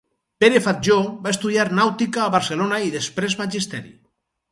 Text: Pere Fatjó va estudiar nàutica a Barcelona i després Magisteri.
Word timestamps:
Pere 0.43 0.59
Fatjó 0.67 0.95
va 1.27 1.33
estudiar 1.35 1.65
nàutica 1.79 2.23
a 2.23 2.31
Barcelona 2.37 2.81
i 2.87 2.91
després 2.97 3.37
Magisteri. 3.43 3.93